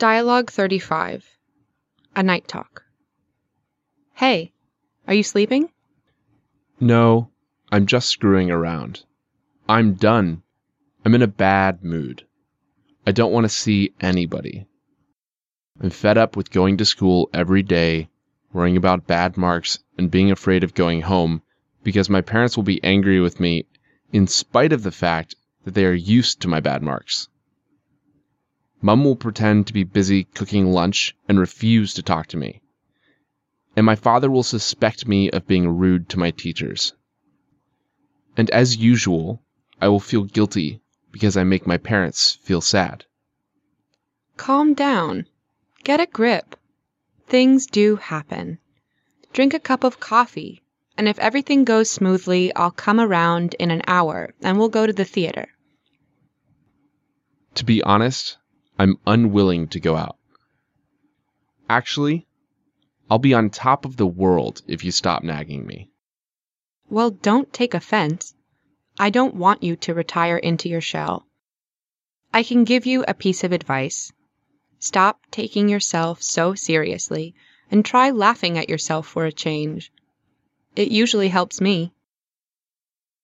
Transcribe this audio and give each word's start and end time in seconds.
Dialogue 0.00 0.50
35 0.50 1.28
A 2.16 2.22
Night 2.22 2.48
Talk. 2.48 2.84
Hey, 4.14 4.54
are 5.06 5.12
you 5.12 5.22
sleeping? 5.22 5.68
No, 6.80 7.28
I'm 7.70 7.84
just 7.84 8.08
screwing 8.08 8.50
around. 8.50 9.04
I'm 9.68 9.92
done. 9.92 10.42
I'm 11.04 11.14
in 11.14 11.20
a 11.20 11.26
bad 11.26 11.84
mood. 11.84 12.24
I 13.06 13.12
don't 13.12 13.30
want 13.30 13.44
to 13.44 13.50
see 13.50 13.92
anybody. 14.00 14.66
I'm 15.82 15.90
fed 15.90 16.16
up 16.16 16.34
with 16.34 16.50
going 16.50 16.78
to 16.78 16.86
school 16.86 17.28
every 17.34 17.62
day, 17.62 18.08
worrying 18.54 18.78
about 18.78 19.06
bad 19.06 19.36
marks, 19.36 19.80
and 19.98 20.10
being 20.10 20.30
afraid 20.30 20.64
of 20.64 20.72
going 20.72 21.02
home 21.02 21.42
because 21.82 22.08
my 22.08 22.22
parents 22.22 22.56
will 22.56 22.64
be 22.64 22.82
angry 22.82 23.20
with 23.20 23.38
me 23.38 23.66
in 24.14 24.26
spite 24.26 24.72
of 24.72 24.82
the 24.82 24.92
fact 24.92 25.34
that 25.64 25.74
they 25.74 25.84
are 25.84 25.92
used 25.92 26.40
to 26.40 26.48
my 26.48 26.60
bad 26.60 26.82
marks. 26.82 27.28
Mum 28.82 29.04
will 29.04 29.16
pretend 29.16 29.66
to 29.66 29.72
be 29.72 29.84
busy 29.84 30.24
cooking 30.24 30.72
lunch 30.72 31.14
and 31.28 31.38
refuse 31.38 31.92
to 31.94 32.02
talk 32.02 32.26
to 32.28 32.36
me. 32.36 32.62
And 33.76 33.84
my 33.84 33.94
father 33.94 34.30
will 34.30 34.42
suspect 34.42 35.06
me 35.06 35.30
of 35.30 35.46
being 35.46 35.68
rude 35.68 36.08
to 36.10 36.18
my 36.18 36.30
teachers. 36.30 36.94
And 38.36 38.48
as 38.50 38.78
usual, 38.78 39.42
I 39.80 39.88
will 39.88 40.00
feel 40.00 40.24
guilty 40.24 40.80
because 41.12 41.36
I 41.36 41.44
make 41.44 41.66
my 41.66 41.76
parents 41.76 42.38
feel 42.42 42.60
sad. 42.60 43.04
Calm 44.36 44.72
down. 44.72 45.26
Get 45.84 46.00
a 46.00 46.06
grip. 46.06 46.56
Things 47.26 47.66
do 47.66 47.96
happen. 47.96 48.58
Drink 49.32 49.54
a 49.54 49.60
cup 49.60 49.84
of 49.84 50.00
coffee, 50.00 50.62
and 50.96 51.06
if 51.06 51.18
everything 51.18 51.64
goes 51.64 51.90
smoothly, 51.90 52.54
I'll 52.54 52.70
come 52.70 52.98
around 52.98 53.54
in 53.58 53.70
an 53.70 53.82
hour 53.86 54.34
and 54.42 54.58
we'll 54.58 54.68
go 54.68 54.86
to 54.86 54.92
the 54.92 55.04
theater. 55.04 55.48
To 57.54 57.64
be 57.64 57.82
honest, 57.82 58.38
I'm 58.80 58.96
unwilling 59.06 59.68
to 59.68 59.78
go 59.78 59.94
out. 59.94 60.16
Actually, 61.68 62.26
I'll 63.10 63.18
be 63.18 63.34
on 63.34 63.50
top 63.50 63.84
of 63.84 63.98
the 63.98 64.06
world 64.06 64.62
if 64.66 64.84
you 64.84 64.90
stop 64.90 65.22
nagging 65.22 65.66
me. 65.66 65.90
Well, 66.88 67.10
don't 67.10 67.52
take 67.52 67.74
offense. 67.74 68.34
I 68.98 69.10
don't 69.10 69.34
want 69.34 69.62
you 69.62 69.76
to 69.76 69.92
retire 69.92 70.38
into 70.38 70.70
your 70.70 70.80
shell. 70.80 71.26
I 72.32 72.42
can 72.42 72.64
give 72.64 72.86
you 72.86 73.04
a 73.06 73.12
piece 73.12 73.44
of 73.44 73.52
advice. 73.52 74.12
Stop 74.78 75.26
taking 75.30 75.68
yourself 75.68 76.22
so 76.22 76.54
seriously 76.54 77.34
and 77.70 77.84
try 77.84 78.08
laughing 78.12 78.56
at 78.56 78.70
yourself 78.70 79.06
for 79.06 79.26
a 79.26 79.32
change. 79.46 79.92
It 80.74 80.90
usually 80.90 81.28
helps 81.28 81.60
me. 81.60 81.92